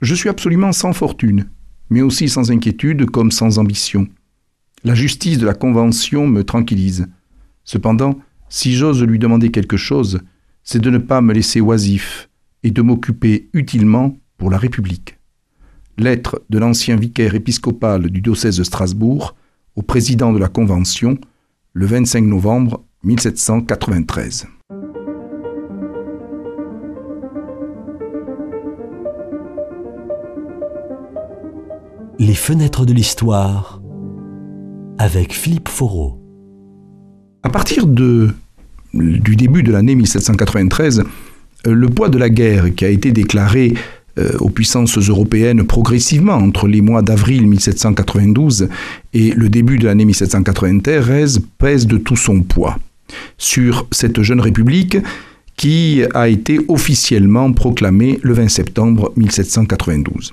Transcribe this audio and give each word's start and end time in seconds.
Je 0.00 0.14
suis 0.14 0.28
absolument 0.28 0.72
sans 0.72 0.92
fortune, 0.92 1.50
mais 1.90 2.00
aussi 2.00 2.28
sans 2.28 2.50
inquiétude 2.50 3.06
comme 3.06 3.30
sans 3.30 3.58
ambition. 3.58 4.08
La 4.82 4.94
justice 4.94 5.38
de 5.38 5.46
la 5.46 5.54
Convention 5.54 6.26
me 6.26 6.42
tranquillise. 6.42 7.06
Cependant, 7.64 8.18
si 8.48 8.74
j'ose 8.74 9.02
lui 9.02 9.18
demander 9.18 9.50
quelque 9.50 9.76
chose, 9.76 10.20
c'est 10.64 10.80
de 10.80 10.90
ne 10.90 10.98
pas 10.98 11.20
me 11.20 11.34
laisser 11.34 11.60
oisif 11.60 12.30
et 12.62 12.70
de 12.70 12.80
m'occuper 12.80 13.50
utilement 13.52 14.18
pour 14.38 14.50
la 14.50 14.56
République. 14.56 15.18
Lettre 15.98 16.42
de 16.48 16.58
l'ancien 16.58 16.96
vicaire 16.96 17.34
épiscopal 17.34 18.08
du 18.08 18.22
diocèse 18.22 18.56
de 18.56 18.64
Strasbourg 18.64 19.36
au 19.76 19.82
président 19.82 20.32
de 20.32 20.38
la 20.38 20.48
Convention 20.48 21.18
le 21.74 21.86
25 21.86 22.24
novembre 22.24 22.82
1793. 23.04 24.46
Les 32.50 32.56
fenêtres 32.56 32.84
de 32.84 32.92
l'histoire 32.92 33.80
avec 34.98 35.32
Philippe 35.32 35.68
Foreau. 35.68 36.20
À 37.44 37.48
partir 37.48 37.86
du 37.86 38.26
début 38.92 39.62
de 39.62 39.70
l'année 39.70 39.94
1793, 39.94 41.04
euh, 41.68 41.72
le 41.72 41.88
poids 41.88 42.08
de 42.08 42.18
la 42.18 42.28
guerre 42.28 42.74
qui 42.74 42.84
a 42.84 42.88
été 42.88 43.12
déclarée 43.12 43.74
euh, 44.18 44.32
aux 44.40 44.50
puissances 44.50 44.98
européennes 44.98 45.62
progressivement 45.62 46.34
entre 46.34 46.66
les 46.66 46.80
mois 46.80 47.02
d'avril 47.02 47.46
1792 47.46 48.68
et 49.14 49.30
le 49.30 49.48
début 49.48 49.78
de 49.78 49.84
l'année 49.84 50.06
1793 50.06 51.42
pèse 51.56 51.86
de 51.86 51.98
tout 51.98 52.16
son 52.16 52.40
poids 52.42 52.80
sur 53.38 53.86
cette 53.92 54.22
jeune 54.22 54.40
république 54.40 54.96
qui 55.56 56.02
a 56.14 56.26
été 56.26 56.58
officiellement 56.66 57.52
proclamée 57.52 58.18
le 58.22 58.32
20 58.32 58.48
septembre 58.48 59.12
1792. 59.14 60.32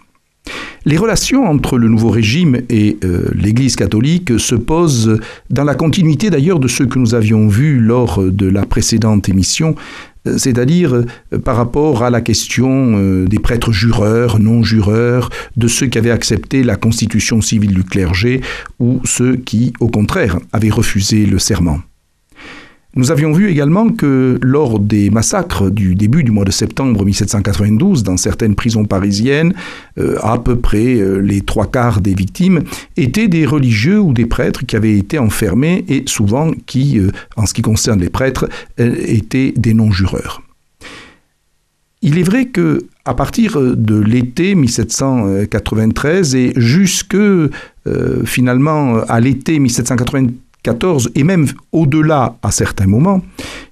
Les 0.86 0.98
relations 0.98 1.44
entre 1.46 1.78
le 1.78 1.90
nouveau 1.90 2.10
régime 2.10 2.62
et 2.70 2.98
euh, 3.04 3.30
l'Église 3.34 3.76
catholique 3.76 4.40
se 4.40 4.56
posent 4.56 5.20
dans 5.50 5.66
la 5.66 5.76
continuité 5.76 6.30
d'ailleurs 6.30 6.60
de 6.60 6.70
ce 6.70 6.84
que 6.84 6.98
nous 6.98 7.14
avions 7.14 7.48
vu 7.48 7.80
lors 7.80 8.24
de 8.24 8.48
la 8.48 8.66
précédente 8.66 9.28
émission, 9.28 9.76
euh, 10.28 10.38
c'est-à-dire 10.38 10.96
euh, 10.96 11.40
par 11.44 11.58
rapport 11.58 12.04
à 12.04 12.10
la 12.10 12.22
question 12.22 13.26
des 13.26 13.40
prêtres 13.40 13.74
jureurs, 13.74 14.40
non 14.40 14.64
jureurs, 14.64 15.30
de 15.58 15.68
ceux 15.68 15.88
qui 15.88 15.98
avaient 15.98 16.12
accepté 16.12 16.64
la 16.64 16.78
constitution 16.78 17.42
civile 17.42 17.74
du 17.74 17.84
clergé 17.84 18.42
ou 18.80 19.02
ceux 19.04 19.36
qui, 19.36 19.74
au 19.82 19.90
contraire, 19.90 20.40
avaient 20.54 20.70
refusé 20.70 21.26
le 21.26 21.40
serment. 21.40 21.80
Nous 22.98 23.12
avions 23.12 23.32
vu 23.32 23.48
également 23.48 23.90
que 23.90 24.40
lors 24.42 24.80
des 24.80 25.12
massacres 25.12 25.70
du 25.70 25.94
début 25.94 26.24
du 26.24 26.32
mois 26.32 26.46
de 26.46 26.52
septembre 26.52 27.06
1792, 27.06 28.02
dans 28.02 28.18
certaines 28.18 28.56
prisons 28.56 28.86
parisiennes, 28.86 29.54
euh, 30.00 30.18
à 30.24 30.40
peu 30.40 30.56
près 30.56 30.96
euh, 30.96 31.20
les 31.20 31.42
trois 31.42 31.68
quarts 31.68 32.02
des 32.02 32.16
victimes 32.16 32.64
étaient 32.98 33.28
des 33.28 33.46
religieux 33.46 34.00
ou 34.00 34.14
des 34.14 34.26
prêtres 34.26 34.66
qui 34.66 34.76
avaient 34.76 34.98
été 34.98 35.20
enfermés 35.20 35.86
et 35.88 36.06
souvent 36.08 36.50
qui, 36.66 36.98
euh, 36.98 37.12
en 37.36 37.46
ce 37.46 37.54
qui 37.54 37.62
concerne 37.62 38.00
les 38.00 38.10
prêtres, 38.10 38.50
étaient 38.80 39.54
des 39.56 39.76
non-jureurs. 39.76 40.42
Il 42.02 42.18
est 42.18 42.24
vrai 42.24 42.46
que 42.46 42.88
à 43.06 43.14
partir 43.14 43.62
de 43.62 44.00
l'été 44.00 44.56
1793 44.56 46.36
et 46.36 46.54
jusque 46.56 47.18
finalement 48.26 48.98
à 49.08 49.20
l'été 49.22 49.60
1793, 50.66 51.12
et 51.16 51.24
même 51.24 51.48
au-delà 51.72 52.38
à 52.42 52.52
certains 52.52 52.88
moments, 52.88 53.22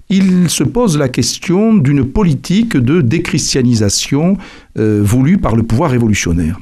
il 0.09 0.49
se 0.49 0.63
pose 0.63 0.97
la 0.97 1.09
question 1.09 1.73
d'une 1.73 2.05
politique 2.05 2.77
de 2.77 3.01
déchristianisation 3.01 4.37
euh, 4.77 5.01
voulue 5.03 5.37
par 5.37 5.55
le 5.55 5.63
pouvoir 5.63 5.91
révolutionnaire. 5.91 6.59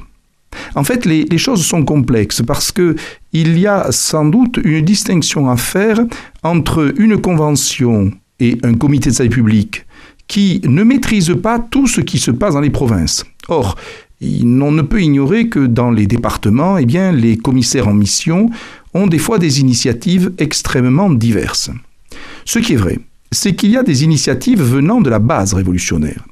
En 0.76 0.84
fait, 0.84 1.04
les, 1.04 1.38
choses 1.38 1.64
sont 1.64 1.84
complexes 1.84 2.42
parce 2.46 2.70
que 2.72 2.94
il 3.32 3.58
y 3.58 3.66
a 3.66 3.90
sans 3.90 4.24
doute 4.24 4.60
une 4.62 4.84
distinction 4.84 5.50
à 5.50 5.56
faire 5.56 5.98
entre 6.42 6.94
une 6.96 7.20
convention 7.20 8.12
et 8.40 8.58
un 8.62 8.74
comité 8.74 9.10
de 9.10 9.14
salut 9.14 9.30
public 9.30 9.84
qui 10.26 10.60
ne 10.64 10.82
maîtrise 10.84 11.34
pas 11.42 11.58
tout 11.58 11.86
ce 11.86 12.00
qui 12.00 12.18
se 12.18 12.30
passe 12.30 12.54
dans 12.54 12.60
les 12.60 12.70
provinces. 12.70 13.24
Or, 13.48 13.76
on 14.22 14.72
ne 14.72 14.82
peut 14.82 15.02
ignorer 15.02 15.48
que 15.48 15.66
dans 15.66 15.90
les 15.90 16.06
départements, 16.06 16.78
eh 16.78 16.86
bien, 16.86 17.12
les 17.12 17.36
commissaires 17.36 17.88
en 17.88 17.94
mission 17.94 18.50
ont 18.94 19.06
des 19.06 19.18
fois 19.18 19.38
des 19.38 19.60
initiatives 19.60 20.32
extrêmement 20.38 21.10
diverses. 21.10 21.70
Ce 22.44 22.58
qui 22.58 22.74
est 22.74 22.76
vrai, 22.76 22.98
c'est 23.32 23.54
qu'il 23.54 23.70
y 23.70 23.76
a 23.76 23.82
des 23.82 24.04
initiatives 24.04 24.62
venant 24.62 25.00
de 25.00 25.10
la 25.10 25.18
base 25.18 25.54
révolutionnaire. 25.54 26.24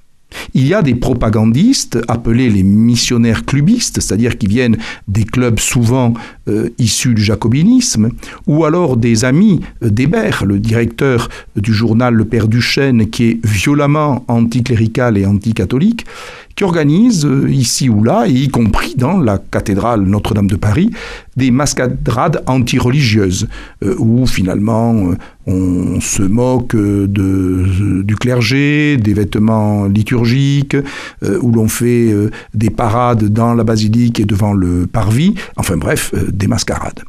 Il 0.54 0.66
y 0.66 0.72
a 0.72 0.82
des 0.82 0.94
propagandistes 0.94 1.98
appelés 2.09 2.48
les 2.48 2.62
missionnaires 2.62 3.44
clubistes, 3.44 4.00
c'est-à-dire 4.00 4.38
qui 4.38 4.47
viennent 4.47 4.78
des 5.09 5.25
clubs 5.25 5.59
souvent 5.59 6.14
euh, 6.48 6.70
issus 6.78 7.14
du 7.14 7.22
jacobinisme, 7.22 8.10
ou 8.47 8.64
alors 8.64 8.97
des 8.97 9.25
amis 9.25 9.60
d'Hébert, 9.80 10.44
le 10.44 10.58
directeur 10.58 11.28
du 11.56 11.72
journal 11.72 12.14
Le 12.14 12.25
Père 12.25 12.48
Duchesne, 12.48 13.08
qui 13.10 13.25
est 13.25 13.47
violemment 13.47 14.25
anticlérical 14.28 15.19
et 15.19 15.26
anticatholique, 15.26 16.06
qui 16.54 16.64
organise 16.64 17.25
euh, 17.25 17.50
ici 17.50 17.88
ou 17.88 18.02
là, 18.04 18.25
et 18.26 18.32
y 18.32 18.48
compris 18.48 18.94
dans 18.97 19.19
la 19.19 19.38
cathédrale 19.38 20.02
Notre-Dame 20.02 20.48
de 20.48 20.56
Paris, 20.56 20.91
des 21.36 21.50
mascarades 21.50 22.42
antireligieuses, 22.47 23.48
euh, 23.82 23.94
où 23.98 24.26
finalement 24.26 24.94
euh, 24.94 25.16
on 25.47 26.00
se 26.00 26.22
moque 26.22 26.76
du 26.76 28.16
clergé, 28.16 28.97
des 28.97 29.12
vêtements 29.12 29.86
liturgiques, 29.86 30.76
où 31.20 31.50
l'on 31.50 31.66
fait 31.66 32.14
des 32.54 32.70
parades 32.70 33.25
dans 33.25 33.52
la 33.52 33.64
basilique 33.64 34.20
et 34.20 34.25
devant 34.25 34.52
le 34.52 34.86
parvis, 34.86 35.34
enfin 35.56 35.76
bref, 35.76 36.14
des 36.32 36.47
mascarades. 36.47 37.03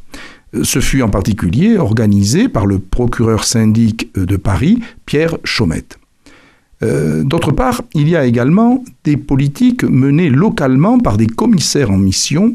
Ce 0.62 0.78
fut 0.80 1.02
en 1.02 1.08
particulier 1.08 1.78
organisé 1.78 2.48
par 2.48 2.66
le 2.66 2.78
procureur 2.78 3.44
syndic 3.44 4.14
de 4.14 4.36
Paris, 4.36 4.80
Pierre 5.04 5.36
Chaumette. 5.42 5.98
Euh, 6.82 7.24
d'autre 7.24 7.52
part, 7.52 7.82
il 7.94 8.08
y 8.08 8.16
a 8.16 8.24
également 8.26 8.84
des 9.04 9.16
politiques 9.16 9.84
menées 9.84 10.30
localement 10.30 10.98
par 10.98 11.16
des 11.16 11.26
commissaires 11.26 11.90
en 11.90 11.96
mission. 11.96 12.54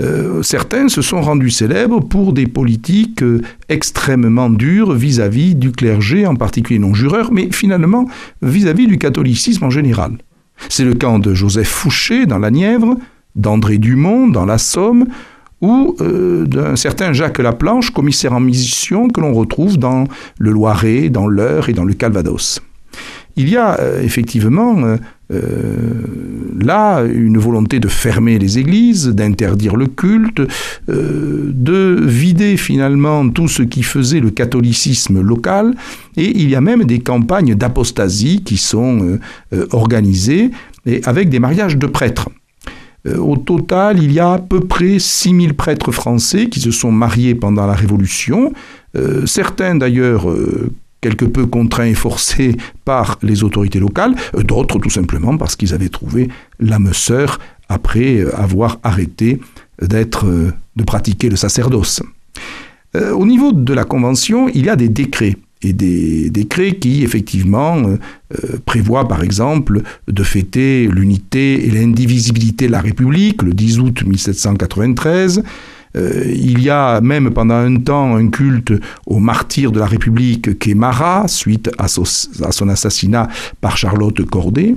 Euh, 0.00 0.42
certains 0.42 0.88
se 0.88 1.02
sont 1.02 1.20
rendus 1.20 1.50
célèbres 1.50 2.00
pour 2.00 2.32
des 2.32 2.46
politiques 2.46 3.22
euh, 3.22 3.42
extrêmement 3.68 4.48
dures 4.48 4.92
vis-à-vis 4.92 5.54
du 5.54 5.72
clergé, 5.72 6.26
en 6.26 6.36
particulier 6.36 6.78
non-jureur, 6.78 7.32
mais 7.32 7.50
finalement 7.52 8.06
vis-à-vis 8.40 8.86
du 8.86 8.98
catholicisme 8.98 9.64
en 9.64 9.70
général. 9.70 10.16
C'est 10.68 10.84
le 10.84 10.94
cas 10.94 11.18
de 11.18 11.34
Joseph 11.34 11.68
Fouché 11.68 12.26
dans 12.26 12.38
la 12.38 12.50
Nièvre, 12.50 12.96
d'André 13.36 13.78
Dumont 13.78 14.28
dans 14.28 14.46
la 14.46 14.58
Somme, 14.58 15.06
ou 15.60 15.96
d'un 16.00 16.76
certain 16.76 17.12
Jacques 17.12 17.38
Laplanche, 17.38 17.90
commissaire 17.90 18.32
en 18.32 18.40
mission, 18.40 19.08
que 19.08 19.20
l'on 19.20 19.34
retrouve 19.34 19.78
dans 19.78 20.04
le 20.38 20.50
Loiret, 20.50 21.10
dans 21.10 21.26
l'Eure 21.26 21.68
et 21.68 21.72
dans 21.72 21.84
le 21.84 21.94
Calvados. 21.94 22.60
Il 23.36 23.48
y 23.48 23.56
a 23.56 23.78
euh, 23.80 24.02
effectivement 24.02 24.76
euh, 24.84 24.96
euh, 25.32 25.40
là 26.60 27.02
une 27.02 27.38
volonté 27.38 27.78
de 27.80 27.88
fermer 27.88 28.38
les 28.38 28.58
églises, 28.58 29.08
d'interdire 29.08 29.76
le 29.76 29.86
culte, 29.86 30.42
de 30.88 31.98
vider 32.02 32.56
finalement 32.56 33.28
tout 33.28 33.48
ce 33.48 33.62
qui 33.62 33.82
faisait 33.82 34.20
le 34.20 34.30
catholicisme 34.30 35.20
local, 35.20 35.74
et 36.16 36.38
il 36.38 36.50
y 36.50 36.56
a 36.56 36.60
même 36.60 36.84
des 36.84 36.98
campagnes 36.98 37.54
d'apostasie 37.54 38.42
qui 38.44 38.56
sont 38.56 39.18
organisées 39.70 40.50
et 40.84 41.00
avec 41.04 41.28
des 41.28 41.38
mariages 41.38 41.78
de 41.78 41.86
prêtres. 41.86 42.28
Au 43.06 43.36
total, 43.36 44.02
il 44.02 44.12
y 44.12 44.20
a 44.20 44.32
à 44.32 44.38
peu 44.38 44.60
près 44.60 44.98
6000 44.98 45.54
prêtres 45.54 45.90
français 45.90 46.48
qui 46.48 46.60
se 46.60 46.70
sont 46.70 46.92
mariés 46.92 47.34
pendant 47.34 47.66
la 47.66 47.72
Révolution. 47.72 48.52
certains 49.24 49.74
d'ailleurs 49.74 50.26
quelque 51.00 51.24
peu 51.24 51.46
contraints 51.46 51.86
et 51.86 51.94
forcés 51.94 52.56
par 52.84 53.18
les 53.22 53.42
autorités 53.42 53.80
locales, 53.80 54.14
euh, 54.34 54.42
d'autres 54.42 54.78
tout 54.78 54.90
simplement 54.90 55.36
parce 55.36 55.56
qu'ils 55.56 55.74
avaient 55.74 55.88
trouvé 55.88 56.28
l'âme 56.58 56.92
sœur 56.92 57.38
après 57.68 58.18
euh, 58.18 58.34
avoir 58.36 58.78
arrêté 58.82 59.40
euh, 59.82 60.50
de 60.76 60.84
pratiquer 60.84 61.28
le 61.28 61.36
sacerdoce. 61.36 62.02
Au 62.92 63.24
niveau 63.24 63.52
de 63.52 63.72
la 63.72 63.84
Convention, 63.84 64.48
il 64.48 64.64
y 64.64 64.68
a 64.68 64.74
des 64.74 64.88
décrets 64.88 65.36
et 65.62 65.72
des 65.72 66.30
décrets 66.30 66.72
qui, 66.72 67.02
effectivement, 67.04 67.82
prévoient, 68.64 69.06
par 69.06 69.22
exemple, 69.22 69.82
de 70.08 70.22
fêter 70.22 70.88
l'unité 70.88 71.66
et 71.66 71.70
l'indivisibilité 71.70 72.66
de 72.66 72.72
la 72.72 72.80
République 72.80 73.42
le 73.42 73.52
10 73.52 73.80
août 73.80 74.02
1793, 74.06 75.42
euh, 75.96 76.24
il 76.26 76.62
y 76.62 76.70
a 76.70 77.00
même 77.00 77.30
pendant 77.30 77.56
un 77.56 77.76
temps 77.76 78.14
un 78.14 78.28
culte 78.28 78.72
au 79.06 79.18
martyr 79.18 79.72
de 79.72 79.80
la 79.80 79.86
République 79.86 80.58
Marat, 80.74 81.26
suite 81.26 81.70
à, 81.78 81.88
son 81.88 82.68
assassinat 82.68 83.28
par 83.60 83.76
Charlotte 83.76 84.24
Corday. 84.26 84.76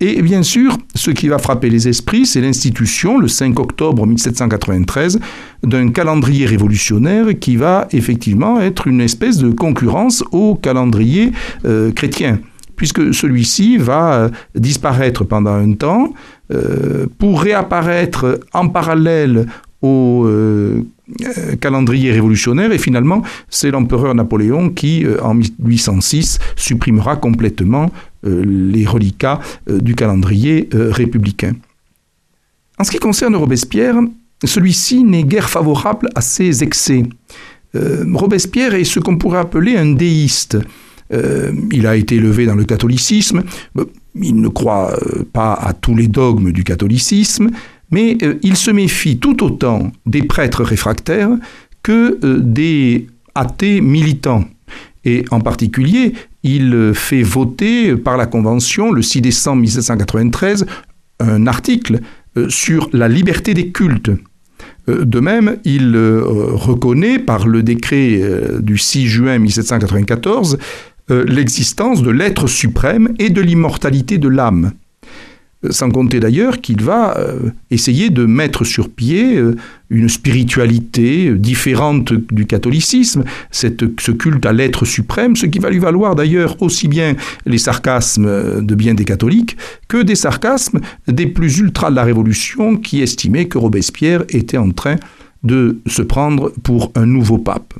Et 0.00 0.22
bien 0.22 0.42
sûr, 0.42 0.78
ce 0.94 1.10
qui 1.10 1.28
va 1.28 1.38
frapper 1.38 1.68
les 1.68 1.86
esprits, 1.86 2.24
c'est 2.24 2.40
l'institution, 2.40 3.18
le 3.18 3.28
5 3.28 3.60
octobre 3.60 4.06
1793, 4.06 5.20
d'un 5.62 5.90
calendrier 5.90 6.46
révolutionnaire 6.46 7.26
qui 7.38 7.56
va 7.56 7.86
effectivement 7.92 8.60
être 8.60 8.86
une 8.86 9.02
espèce 9.02 9.36
de 9.38 9.50
concurrence 9.50 10.24
au 10.32 10.54
calendrier 10.54 11.32
euh, 11.66 11.92
chrétien. 11.92 12.38
Puisque 12.76 13.12
celui-ci 13.12 13.76
va 13.76 14.30
disparaître 14.54 15.24
pendant 15.24 15.52
un 15.52 15.72
temps 15.74 16.14
pour 17.18 17.42
réapparaître 17.42 18.40
en 18.54 18.68
parallèle 18.68 19.46
au 19.82 20.26
calendrier 21.60 22.12
révolutionnaire 22.12 22.72
et 22.72 22.78
finalement 22.78 23.22
c'est 23.48 23.70
l'empereur 23.70 24.14
Napoléon 24.14 24.70
qui 24.70 25.04
en 25.22 25.34
1806 25.34 26.38
supprimera 26.56 27.16
complètement 27.16 27.90
les 28.22 28.86
reliquats 28.86 29.40
du 29.68 29.94
calendrier 29.94 30.68
républicain. 30.72 31.54
En 32.78 32.84
ce 32.84 32.90
qui 32.90 32.98
concerne 32.98 33.36
Robespierre, 33.36 33.96
celui-ci 34.44 35.04
n'est 35.04 35.24
guère 35.24 35.50
favorable 35.50 36.08
à 36.14 36.20
ses 36.20 36.62
excès. 36.62 37.02
Euh, 37.74 38.04
Robespierre 38.14 38.74
est 38.74 38.84
ce 38.84 39.00
qu'on 39.00 39.18
pourrait 39.18 39.38
appeler 39.38 39.76
un 39.76 39.92
déiste. 39.92 40.58
Euh, 41.12 41.52
il 41.72 41.86
a 41.86 41.96
été 41.96 42.16
élevé 42.16 42.46
dans 42.46 42.54
le 42.54 42.64
catholicisme, 42.64 43.42
il 44.14 44.40
ne 44.40 44.48
croit 44.48 44.92
euh, 44.92 45.24
pas 45.32 45.54
à 45.54 45.72
tous 45.72 45.94
les 45.94 46.06
dogmes 46.06 46.52
du 46.52 46.62
catholicisme, 46.62 47.50
mais 47.90 48.16
il 48.42 48.56
se 48.56 48.70
méfie 48.70 49.18
tout 49.18 49.42
autant 49.44 49.92
des 50.06 50.22
prêtres 50.22 50.62
réfractaires 50.62 51.30
que 51.82 52.18
des 52.38 53.06
athées 53.34 53.80
militants. 53.80 54.44
Et 55.04 55.24
en 55.30 55.40
particulier, 55.40 56.12
il 56.42 56.92
fait 56.94 57.22
voter 57.22 57.96
par 57.96 58.16
la 58.16 58.26
Convention, 58.26 58.92
le 58.92 59.02
6 59.02 59.22
décembre 59.22 59.62
1793, 59.62 60.66
un 61.20 61.46
article 61.46 62.00
sur 62.48 62.88
la 62.92 63.08
liberté 63.08 63.54
des 63.54 63.70
cultes. 63.70 64.10
Euh, 64.88 65.04
de 65.04 65.20
même, 65.20 65.56
il 65.64 65.94
euh, 65.94 66.22
reconnaît 66.24 67.18
par 67.18 67.46
le 67.46 67.62
décret 67.62 68.20
euh, 68.20 68.60
du 68.60 68.78
6 68.78 69.06
juin 69.06 69.38
1794 69.38 70.58
l'existence 71.26 72.02
de 72.04 72.10
l'être 72.10 72.46
suprême 72.46 73.08
et 73.18 73.30
de 73.30 73.40
l'immortalité 73.40 74.16
de 74.16 74.28
l'âme. 74.28 74.70
Sans 75.68 75.90
compter 75.90 76.20
d'ailleurs 76.20 76.62
qu'il 76.62 76.82
va 76.82 77.18
euh, 77.18 77.50
essayer 77.70 78.08
de 78.08 78.24
mettre 78.24 78.64
sur 78.64 78.88
pied 78.88 79.36
euh, 79.36 79.56
une 79.90 80.08
spiritualité 80.08 81.28
euh, 81.28 81.36
différente 81.36 82.14
du 82.14 82.46
catholicisme, 82.46 83.24
cette, 83.50 83.84
ce 84.00 84.10
culte 84.10 84.46
à 84.46 84.54
l'être 84.54 84.86
suprême, 84.86 85.36
ce 85.36 85.44
qui 85.44 85.58
va 85.58 85.68
lui 85.68 85.78
valoir 85.78 86.14
d'ailleurs 86.14 86.56
aussi 86.62 86.88
bien 86.88 87.14
les 87.44 87.58
sarcasmes 87.58 88.62
de 88.62 88.74
bien 88.74 88.94
des 88.94 89.04
catholiques 89.04 89.58
que 89.86 89.98
des 89.98 90.14
sarcasmes 90.14 90.80
des 91.06 91.26
plus 91.26 91.58
ultras 91.58 91.90
de 91.90 91.96
la 91.96 92.04
Révolution 92.04 92.78
qui 92.78 93.02
estimaient 93.02 93.44
que 93.44 93.58
Robespierre 93.58 94.24
était 94.30 94.56
en 94.56 94.70
train 94.70 94.94
de 94.94 95.00
se 95.46 96.02
prendre 96.02 96.52
pour 96.62 96.92
un 96.94 97.06
nouveau 97.06 97.38
pape. 97.38 97.74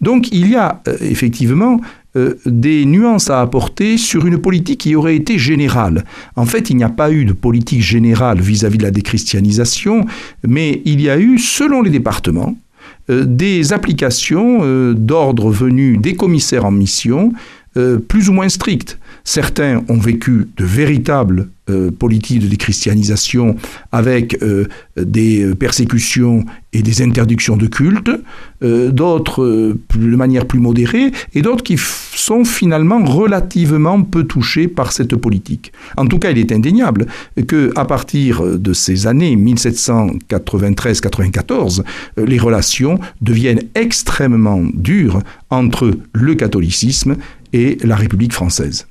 Donc 0.00 0.28
il 0.32 0.48
y 0.48 0.56
a 0.56 0.82
effectivement 1.00 1.80
euh, 2.16 2.34
des 2.46 2.86
nuances 2.86 3.28
à 3.28 3.42
apporter 3.42 3.98
sur 3.98 4.26
une 4.26 4.38
politique 4.38 4.80
qui 4.80 4.94
aurait 4.94 5.16
été 5.16 5.38
générale. 5.38 6.04
En 6.36 6.46
fait, 6.46 6.70
il 6.70 6.76
n'y 6.76 6.84
a 6.84 6.88
pas 6.88 7.10
eu 7.10 7.26
de 7.26 7.34
politique 7.34 7.82
générale 7.82 8.40
vis-à-vis 8.40 8.78
de 8.78 8.84
la 8.84 8.90
déchristianisation, 8.90 10.06
mais 10.46 10.80
il 10.86 11.02
y 11.02 11.10
a 11.10 11.18
eu, 11.18 11.38
selon 11.38 11.82
les 11.82 11.90
départements, 11.90 12.56
euh, 13.10 13.24
des 13.26 13.74
applications 13.74 14.60
euh, 14.62 14.94
d'ordre 14.94 15.50
venus 15.50 16.00
des 16.00 16.14
commissaires 16.14 16.64
en 16.64 16.70
mission 16.70 17.32
plus 18.08 18.30
ou 18.30 18.32
moins 18.32 18.48
strictes. 18.48 18.98
Certains 19.28 19.82
ont 19.88 19.98
vécu 19.98 20.46
de 20.56 20.64
véritables 20.64 21.48
euh, 21.68 21.90
politiques 21.90 22.38
de 22.38 22.46
déchristianisation 22.46 23.56
avec 23.90 24.40
euh, 24.40 24.68
des 24.96 25.42
euh, 25.42 25.56
persécutions 25.56 26.44
et 26.72 26.80
des 26.80 27.02
interdictions 27.02 27.56
de 27.56 27.66
culte, 27.66 28.08
d'autres 28.60 29.74
de 29.94 30.16
manière 30.16 30.46
plus 30.46 30.60
modérée, 30.60 31.10
et 31.34 31.42
d'autres 31.42 31.64
qui 31.64 31.76
sont 31.76 32.44
finalement 32.44 33.02
relativement 33.02 34.00
peu 34.02 34.22
touchés 34.24 34.68
par 34.68 34.92
cette 34.92 35.16
politique. 35.16 35.72
En 35.96 36.06
tout 36.06 36.20
cas, 36.20 36.30
il 36.30 36.38
est 36.38 36.52
indéniable 36.52 37.06
que 37.48 37.72
à 37.74 37.84
partir 37.84 38.58
de 38.58 38.72
ces 38.72 39.08
années 39.08 39.34
1793-94, 39.36 41.82
les 42.18 42.38
relations 42.38 43.00
deviennent 43.22 43.62
extrêmement 43.74 44.62
dures 44.74 45.20
entre 45.50 45.90
le 46.12 46.34
catholicisme 46.34 47.16
et 47.52 47.78
la 47.82 47.96
République 47.96 48.34
française. 48.34 48.86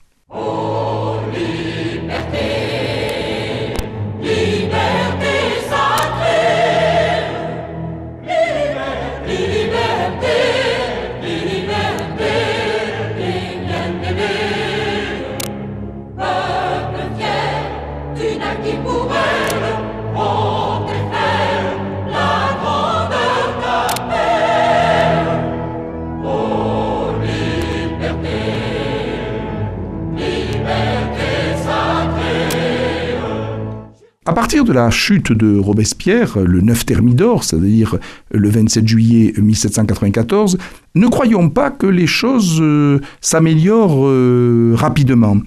De 34.65 34.73
la 34.73 34.89
chute 34.89 35.31
de 35.31 35.57
Robespierre, 35.57 36.39
le 36.39 36.61
9 36.61 36.85
Thermidor, 36.85 37.43
c'est-à-dire 37.43 37.97
le 38.31 38.49
27 38.49 38.87
juillet 38.87 39.33
1794, 39.37 40.57
ne 40.95 41.07
croyons 41.07 41.49
pas 41.49 41.71
que 41.71 41.87
les 41.87 42.07
choses 42.07 42.57
euh, 42.59 42.99
s'améliorent 43.21 44.05
euh, 44.05 44.73
rapidement. 44.75 45.37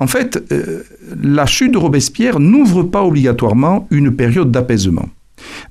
En 0.00 0.06
fait, 0.06 0.42
euh, 0.52 0.82
la 1.22 1.46
chute 1.46 1.72
de 1.72 1.78
Robespierre 1.78 2.40
n'ouvre 2.40 2.82
pas 2.82 3.04
obligatoirement 3.04 3.86
une 3.90 4.10
période 4.14 4.50
d'apaisement. 4.50 5.08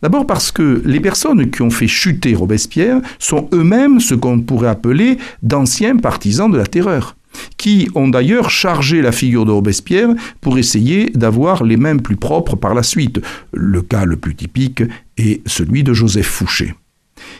D'abord 0.02 0.26
parce 0.26 0.52
que 0.52 0.82
les 0.86 1.00
personnes 1.00 1.50
qui 1.50 1.62
ont 1.62 1.70
fait 1.70 1.88
chuter 1.88 2.36
Robespierre 2.36 3.02
sont 3.20 3.50
eux-mêmes 3.54 4.00
ce 4.00 4.16
qu'on 4.16 4.40
pourrait 4.40 4.70
appeler 4.70 5.18
d'anciens 5.42 5.98
partisans 5.98 6.52
de 6.52 6.58
la 6.58 6.66
terreur 6.66 7.16
qui 7.58 7.90
ont 7.96 8.08
d'ailleurs 8.08 8.50
chargé 8.50 9.02
la 9.02 9.12
figure 9.12 9.46
de 9.46 9.52
Robespierre 9.52 10.10
pour 10.42 10.58
essayer 10.58 11.10
d'avoir 11.16 11.64
les 11.64 11.78
mêmes 11.78 12.02
plus 12.02 12.18
propres 12.18 12.56
par 12.56 12.74
la 12.74 12.84
suite. 12.84 13.22
Le 13.54 13.82
cas 13.82 14.06
le 14.06 14.18
plus 14.18 14.36
typique 14.36 14.84
est 15.18 15.48
celui 15.48 15.84
de 15.84 15.94
Joseph 15.94 16.28
Fouché. 16.28 16.74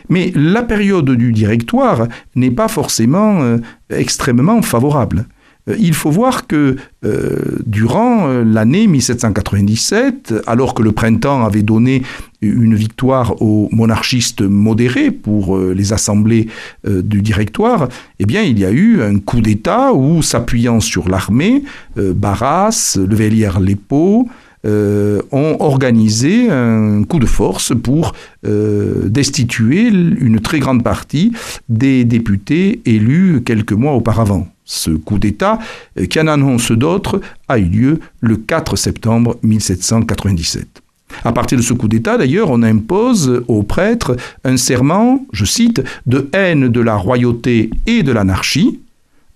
Mais 0.08 0.32
la 0.34 0.62
période 0.62 1.10
du 1.10 1.32
directoire 1.32 2.08
n'est 2.34 2.50
pas 2.50 2.68
forcément 2.68 3.42
euh, 3.42 3.58
extrêmement 3.90 4.62
favorable. 4.62 5.26
Euh, 5.68 5.76
il 5.78 5.94
faut 5.94 6.10
voir 6.10 6.46
que 6.46 6.76
euh, 7.04 7.58
durant 7.66 8.28
euh, 8.28 8.44
l'année 8.44 8.86
1797, 8.86 10.34
alors 10.46 10.74
que 10.74 10.82
le 10.82 10.92
printemps 10.92 11.44
avait 11.44 11.62
donné 11.62 12.02
une 12.40 12.74
victoire 12.74 13.40
aux 13.40 13.68
monarchistes 13.72 14.42
modérés 14.42 15.10
pour 15.10 15.56
les 15.58 15.94
assemblées 15.94 16.48
du 16.86 17.22
directoire, 17.22 17.88
eh 18.18 18.26
bien 18.26 18.42
il 18.42 18.58
y 18.58 18.66
a 18.66 18.70
eu 18.70 19.00
un 19.00 19.18
coup 19.18 19.40
d'État 19.40 19.94
où, 19.94 20.20
s'appuyant 20.20 20.78
sur 20.80 21.08
l'armée, 21.08 21.64
Barras, 21.96 22.98
Levellière-Lépeau, 23.00 24.28
ont 24.66 25.56
organisé 25.58 26.50
un 26.50 27.04
coup 27.04 27.18
de 27.18 27.24
force 27.24 27.72
pour 27.82 28.12
destituer 28.42 29.88
une 29.88 30.40
très 30.40 30.58
grande 30.58 30.84
partie 30.84 31.32
des 31.70 32.04
députés 32.04 32.82
élus 32.84 33.40
quelques 33.42 33.72
mois 33.72 33.94
auparavant. 33.94 34.53
Ce 34.64 34.90
coup 34.90 35.18
d'État, 35.18 35.58
euh, 35.98 36.06
qui 36.06 36.18
en 36.20 36.26
annonce 36.26 36.72
d'autres, 36.72 37.20
a 37.48 37.58
eu 37.58 37.64
lieu 37.64 38.00
le 38.20 38.36
4 38.36 38.76
septembre 38.76 39.36
1797. 39.42 40.82
À 41.22 41.32
partir 41.32 41.58
de 41.58 41.62
ce 41.62 41.74
coup 41.74 41.86
d'État, 41.86 42.16
d'ailleurs, 42.16 42.50
on 42.50 42.62
impose 42.62 43.44
aux 43.46 43.62
prêtres 43.62 44.16
un 44.44 44.56
serment, 44.56 45.24
je 45.32 45.44
cite, 45.44 45.82
de 46.06 46.28
haine 46.32 46.68
de 46.68 46.80
la 46.80 46.96
royauté 46.96 47.70
et 47.86 48.02
de 48.02 48.10
l'anarchie, 48.10 48.80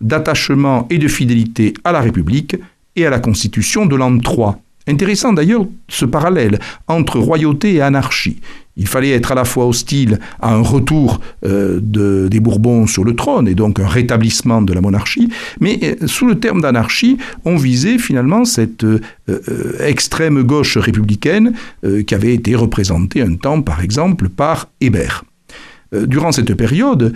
d'attachement 0.01 0.87
et 0.91 0.99
de 0.99 1.09
fidélité 1.09 1.75
à 1.85 1.93
la 1.93 2.01
République 2.01 2.57
et 2.97 3.07
à 3.07 3.11
la 3.11 3.21
Constitution 3.21 3.87
de 3.87 3.97
l'an 3.97 4.19
3. 4.19 4.61
Intéressant 4.89 5.33
d'ailleurs 5.33 5.67
ce 5.89 6.05
parallèle 6.07 6.59
entre 6.89 7.19
royauté 7.19 7.75
et 7.75 7.83
anarchie. 7.83 8.39
Il 8.79 8.87
fallait 8.87 9.11
être 9.11 9.33
à 9.33 9.35
la 9.35 9.45
fois 9.45 9.67
hostile 9.67 10.19
à 10.41 10.55
un 10.55 10.63
retour 10.63 11.21
euh, 11.45 11.81
des 12.29 12.41
Bourbons 12.41 12.87
sur 12.87 13.05
le 13.05 13.15
trône 13.15 13.49
et 13.49 13.55
donc 13.55 13.81
un 13.81 13.89
rétablissement 13.89 14.63
de 14.63 14.73
la 14.73 14.81
monarchie, 14.81 15.29
mais 15.61 15.79
euh, 15.83 16.07
sous 16.07 16.27
le 16.27 16.39
terme 16.39 16.63
d'anarchie, 16.63 17.19
on 17.45 17.57
visait 17.57 17.99
finalement 17.99 18.45
cette 18.45 18.85
euh, 18.85 19.01
extrême 19.81 20.43
gauche 20.43 20.79
républicaine 20.79 21.53
qui 22.07 22.15
avait 22.15 22.35
été 22.35 22.55
représentée 22.55 23.21
un 23.21 23.35
temps, 23.35 23.61
par 23.63 23.83
exemple, 23.83 24.29
par 24.29 24.69
Hébert. 24.81 25.25
Durant 25.93 26.33
cette 26.33 26.55
période 26.55 27.15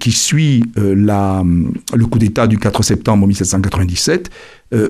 qui 0.00 0.12
suit 0.12 0.64
le 0.76 2.04
coup 2.04 2.18
d'État 2.18 2.46
du 2.46 2.58
4 2.58 2.82
septembre 2.82 3.26
1797, 3.26 4.30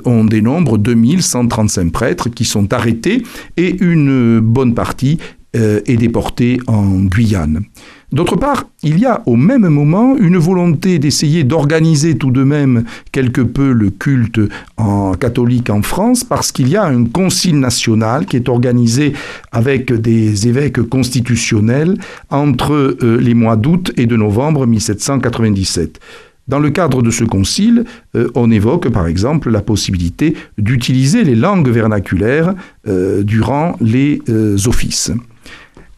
on 0.05 0.25
dénombre 0.25 0.79
2135 0.79 1.91
prêtres 1.91 2.29
qui 2.29 2.45
sont 2.45 2.73
arrêtés 2.73 3.23
et 3.57 3.77
une 3.83 4.41
bonne 4.41 4.75
partie 4.75 5.19
est 5.57 5.97
déporté 5.97 6.59
en 6.67 7.05
Guyane. 7.05 7.65
D'autre 8.13 8.37
part, 8.37 8.69
il 8.85 9.01
y 9.01 9.05
a 9.05 9.23
au 9.27 9.35
même 9.35 9.67
moment 9.67 10.17
une 10.17 10.37
volonté 10.37 11.01
d'essayer 11.01 11.43
d'organiser 11.43 12.17
tout 12.17 12.31
de 12.31 12.45
même 12.45 12.85
quelque 13.11 13.41
peu 13.41 13.73
le 13.73 13.91
culte 13.91 14.41
en 14.77 15.15
catholique 15.15 15.71
en 15.71 15.83
France 15.83 16.23
parce 16.23 16.53
qu'il 16.53 16.69
y 16.69 16.77
a 16.77 16.85
un 16.85 17.05
concile 17.05 17.59
national 17.59 18.27
qui 18.27 18.37
est 18.37 18.49
organisé 18.49 19.13
avec 19.51 19.93
des 19.93 20.47
évêques 20.47 20.83
constitutionnels 20.83 21.99
entre 22.31 22.73
euh, 22.73 23.19
les 23.21 23.35
mois 23.35 23.57
d'août 23.57 23.93
et 23.97 24.07
de 24.07 24.17
novembre 24.17 24.67
1797. 24.67 25.99
Dans 26.47 26.61
le 26.61 26.71
cadre 26.71 27.03
de 27.03 27.11
ce 27.11 27.25
concile, 27.25 27.85
euh, 28.15 28.31
on 28.37 28.53
évoque 28.53 28.89
par 28.89 29.09
exemple 29.09 29.51
la 29.51 29.63
possibilité 29.63 30.37
d'utiliser 30.59 31.25
les 31.25 31.35
langues 31.35 31.69
vernaculaires 31.69 32.55
euh, 32.87 33.25
durant 33.25 33.75
les 33.81 34.23
offices 34.65 35.11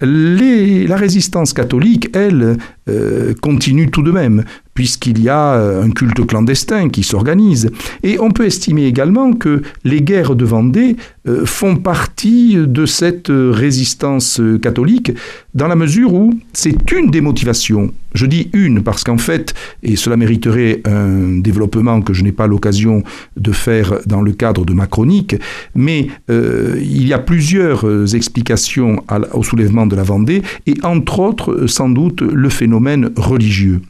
la 0.00 0.96
résistance 0.96 1.52
catholique, 1.52 2.08
elle, 2.14 2.56
euh, 2.88 3.34
continue 3.40 3.90
tout 3.90 4.02
de 4.02 4.10
même, 4.10 4.44
puisqu'il 4.74 5.20
y 5.20 5.28
a 5.28 5.54
euh, 5.54 5.82
un 5.82 5.90
culte 5.90 6.24
clandestin 6.26 6.88
qui 6.88 7.02
s'organise. 7.02 7.70
Et 8.02 8.18
on 8.18 8.30
peut 8.30 8.46
estimer 8.46 8.86
également 8.86 9.32
que 9.32 9.62
les 9.84 10.00
guerres 10.00 10.36
de 10.36 10.44
Vendée 10.44 10.96
euh, 11.26 11.44
font 11.44 11.76
partie 11.76 12.56
de 12.56 12.86
cette 12.86 13.30
résistance 13.30 14.40
catholique, 14.62 15.12
dans 15.54 15.68
la 15.68 15.76
mesure 15.76 16.14
où 16.14 16.32
c'est 16.52 16.90
une 16.92 17.10
des 17.10 17.20
motivations. 17.20 17.92
Je 18.14 18.26
dis 18.26 18.48
une 18.54 18.82
parce 18.82 19.04
qu'en 19.04 19.18
fait, 19.18 19.54
et 19.82 19.96
cela 19.96 20.16
mériterait 20.16 20.80
un 20.86 21.38
développement 21.38 22.00
que 22.00 22.14
je 22.14 22.22
n'ai 22.22 22.32
pas 22.32 22.46
l'occasion 22.46 23.02
de 23.36 23.52
faire 23.52 23.98
dans 24.06 24.22
le 24.22 24.32
cadre 24.32 24.64
de 24.64 24.72
ma 24.72 24.86
chronique, 24.86 25.36
mais 25.74 26.08
il 26.28 27.06
y 27.06 27.12
a 27.12 27.18
plusieurs 27.18 28.14
explications 28.14 29.02
au 29.34 29.42
soulèvement 29.42 29.86
de 29.86 29.94
la 29.94 30.04
Vendée, 30.04 30.42
et 30.66 30.74
entre 30.84 31.20
autres, 31.20 31.66
sans 31.66 31.90
doute, 31.90 32.22
le 32.22 32.48
phénomène 32.48 32.77
religieux. 33.16 33.80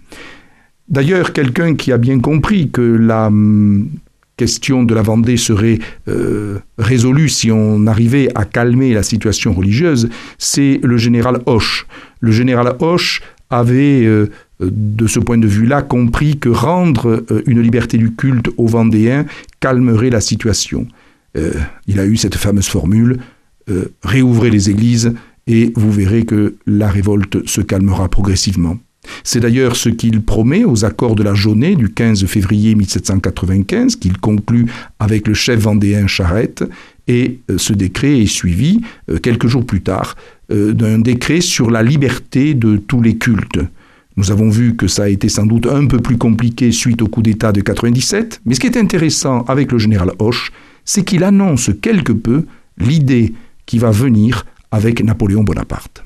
D'ailleurs, 0.88 1.33
quelqu'un 1.33 1.75
qui 1.75 1.92
a 1.92 1.99
bien 1.99 2.18
compris 2.18 2.71
que 2.71 2.80
la 2.80 3.26
hum, 3.26 3.88
question 4.38 4.85
de 4.85 4.95
la 4.95 5.02
Vendée 5.02 5.37
serait 5.37 5.78
euh, 6.09 6.59
résolue 6.78 7.28
si 7.28 7.50
on 7.52 7.87
arrivait 7.87 8.28
à 8.35 8.47
calmer 8.47 8.95
la 8.95 9.02
situation 9.02 9.52
religieuse, 9.52 10.09
c'est 10.38 10.80
le 10.83 10.97
général 10.97 11.40
Hoche. 11.45 11.87
Le 12.21 12.33
général 12.33 12.75
Hoche 12.78 13.21
avait, 13.50 14.07
euh, 14.07 14.30
de 14.61 15.07
ce 15.07 15.18
point 15.18 15.37
de 15.37 15.47
vue-là, 15.47 15.83
compris 15.83 16.38
que 16.38 16.49
rendre 16.49 17.25
euh, 17.30 17.42
une 17.47 17.61
liberté 17.61 17.99
du 17.99 18.14
culte 18.14 18.49
aux 18.57 18.66
Vendéens 18.66 19.26
calmerait 19.61 20.11
la 20.11 20.23
situation. 20.23 20.87
il 21.87 22.00
a 22.00 22.07
eu 22.07 22.16
cette 22.16 22.35
fameuse 22.35 22.66
formule 22.68 23.18
réouvrez 24.02 24.50
les 24.50 24.71
églises 24.71 25.12
et 25.48 25.72
vous 25.74 25.90
verrez 25.90 26.24
que 26.24 26.54
la 26.66 26.88
révolte 26.88 27.48
se 27.48 27.60
calmera 27.60 28.08
progressivement. 28.08 28.78
C'est 29.24 29.40
d'ailleurs 29.40 29.76
ce 29.76 29.88
qu'il 29.88 30.22
promet 30.22 30.64
aux 30.64 30.84
accords 30.84 31.14
de 31.14 31.22
la 31.22 31.34
Jaunée 31.34 31.76
du 31.76 31.88
15 31.88 32.26
février 32.26 32.74
1795, 32.74 33.96
qu'il 33.96 34.18
conclut 34.18 34.66
avec 34.98 35.26
le 35.26 35.34
chef 35.34 35.60
vendéen 35.60 36.06
Charette, 36.06 36.64
et 37.06 37.40
euh, 37.50 37.56
ce 37.56 37.72
décret 37.72 38.20
est 38.20 38.26
suivi, 38.26 38.80
euh, 39.10 39.18
quelques 39.18 39.46
jours 39.46 39.64
plus 39.64 39.80
tard, 39.80 40.14
euh, 40.52 40.74
d'un 40.74 40.98
décret 40.98 41.40
sur 41.40 41.70
la 41.70 41.82
liberté 41.82 42.54
de 42.54 42.76
tous 42.76 43.00
les 43.00 43.16
cultes. 43.16 43.60
Nous 44.16 44.30
avons 44.30 44.50
vu 44.50 44.76
que 44.76 44.88
ça 44.88 45.04
a 45.04 45.08
été 45.08 45.28
sans 45.28 45.46
doute 45.46 45.66
un 45.66 45.86
peu 45.86 46.00
plus 46.00 46.18
compliqué 46.18 46.72
suite 46.72 47.00
au 47.00 47.06
coup 47.06 47.22
d'État 47.22 47.52
de 47.52 47.60
97, 47.60 48.42
mais 48.44 48.54
ce 48.54 48.60
qui 48.60 48.66
est 48.66 48.76
intéressant 48.76 49.42
avec 49.42 49.72
le 49.72 49.78
général 49.78 50.12
Hoche, 50.18 50.52
c'est 50.84 51.04
qu'il 51.04 51.24
annonce 51.24 51.70
quelque 51.80 52.12
peu 52.12 52.44
l'idée 52.78 53.32
qui 53.64 53.78
va 53.78 53.90
venir 53.90 54.44
avec 54.70 55.02
Napoléon 55.02 55.42
Bonaparte. 55.44 56.04